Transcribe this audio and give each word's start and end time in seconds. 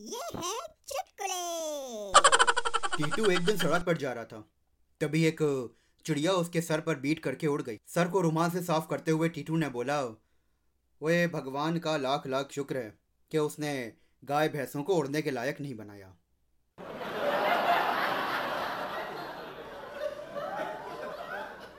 ये 0.00 0.20
है 0.36 0.52
चुटकुले। 0.88 1.40
टीटू 2.96 3.30
एक 3.30 3.40
दिन 3.40 3.56
सड़क 3.56 3.82
पर 3.86 3.96
जा 3.96 4.12
रहा 4.12 4.24
था। 4.24 4.38
तभी 5.00 5.24
एक 5.24 5.42
चिड़िया 6.04 6.32
उसके 6.32 6.60
सर 6.60 6.80
पर 6.80 6.94
बीट 6.96 7.18
करके 7.18 7.46
उड़ 7.46 7.60
गई। 7.62 7.78
सर 7.86 8.08
को 8.08 8.20
रुमाल 8.20 8.50
से 8.50 8.62
साफ़ 8.62 8.88
करते 8.88 9.10
हुए 9.10 9.28
टीटू 9.28 9.56
ने 9.56 9.68
बोला, 9.68 10.00
ओए 11.00 11.26
भगवान 11.26 11.78
का 11.78 11.96
लाख 11.96 12.26
लाख 12.26 12.52
शुक्र 12.52 12.76
है 12.76 12.98
कि 13.30 13.38
उसने 13.38 13.72
गाय 14.24 14.48
भैंसों 14.48 14.82
को 14.82 14.94
उड़ने 14.94 15.22
के 15.22 15.30
लायक 15.30 15.60
नहीं 15.60 15.74
बनाया। 15.74 16.14